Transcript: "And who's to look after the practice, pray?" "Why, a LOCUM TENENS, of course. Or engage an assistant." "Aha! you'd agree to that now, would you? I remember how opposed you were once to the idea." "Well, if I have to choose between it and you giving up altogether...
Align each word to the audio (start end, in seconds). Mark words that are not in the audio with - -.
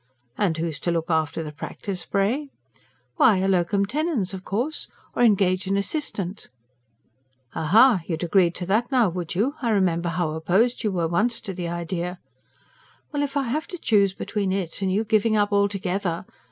"And 0.35 0.57
who's 0.57 0.79
to 0.79 0.89
look 0.91 1.11
after 1.11 1.43
the 1.43 1.51
practice, 1.51 2.05
pray?" 2.05 2.49
"Why, 3.17 3.37
a 3.37 3.47
LOCUM 3.47 3.85
TENENS, 3.85 4.33
of 4.33 4.43
course. 4.43 4.87
Or 5.15 5.21
engage 5.21 5.67
an 5.67 5.77
assistant." 5.77 6.49
"Aha! 7.53 8.01
you'd 8.07 8.23
agree 8.23 8.49
to 8.49 8.65
that 8.65 8.91
now, 8.91 9.09
would 9.09 9.35
you? 9.35 9.53
I 9.61 9.69
remember 9.69 10.09
how 10.09 10.31
opposed 10.31 10.83
you 10.83 10.91
were 10.91 11.07
once 11.07 11.39
to 11.41 11.53
the 11.53 11.69
idea." 11.69 12.17
"Well, 13.11 13.21
if 13.21 13.37
I 13.37 13.43
have 13.43 13.67
to 13.67 13.77
choose 13.77 14.13
between 14.15 14.51
it 14.51 14.81
and 14.81 14.91
you 14.91 15.03
giving 15.03 15.37
up 15.37 15.51
altogether... 15.53 16.25